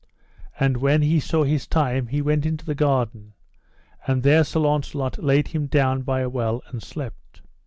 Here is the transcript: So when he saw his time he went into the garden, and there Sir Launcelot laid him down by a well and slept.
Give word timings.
So 0.59 0.67
when 0.79 1.03
he 1.03 1.19
saw 1.19 1.43
his 1.43 1.67
time 1.67 2.07
he 2.07 2.23
went 2.23 2.43
into 2.43 2.65
the 2.65 2.73
garden, 2.73 3.33
and 4.07 4.23
there 4.23 4.43
Sir 4.43 4.59
Launcelot 4.61 5.23
laid 5.23 5.49
him 5.49 5.67
down 5.67 6.01
by 6.01 6.21
a 6.21 6.27
well 6.27 6.63
and 6.71 6.81
slept. 6.81 7.43